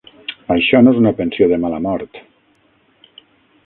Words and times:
Això 0.55 0.81
no 0.85 0.93
és 0.95 1.01
una 1.03 1.13
pensió 1.21 1.51
de 1.53 1.61
mala 1.67 1.81
mort. 1.87 2.21